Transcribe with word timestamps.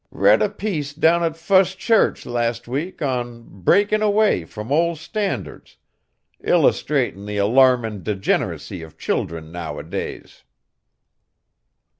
Read 0.09 0.41
a 0.41 0.49
piece 0.49 0.93
down 0.95 1.23
at 1.23 1.37
Fust 1.37 1.77
Church 1.77 2.25
last 2.25 2.67
week 2.67 3.03
on 3.03 3.43
'Breakin' 3.47 4.01
Away 4.01 4.45
from 4.45 4.71
Old 4.71 4.97
Standards,' 4.97 5.77
illustratin' 6.43 7.27
the 7.27 7.37
alarmin' 7.37 8.01
degen'racy 8.01 8.81
of 8.81 8.97
children 8.97 9.51
nowadays." 9.51 10.43